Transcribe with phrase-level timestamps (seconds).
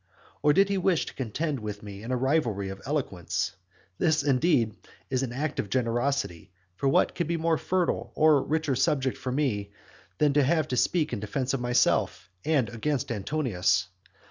[0.41, 3.51] Or did he wish to contend with me in a rivalry of eloquence?
[3.99, 4.75] This, indeed,
[5.11, 9.15] is an act of generosity; for what could be a more fertile or richer subject
[9.15, 9.73] for me,
[10.17, 13.89] than to have to speak in defence of myself, and against Antonius?